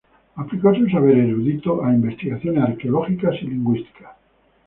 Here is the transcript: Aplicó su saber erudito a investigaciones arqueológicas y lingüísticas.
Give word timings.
Aplicó 0.37 0.73
su 0.73 0.89
saber 0.89 1.15
erudito 1.19 1.85
a 1.85 1.93
investigaciones 1.93 2.63
arqueológicas 2.63 3.35
y 3.43 3.45
lingüísticas. 3.45 4.13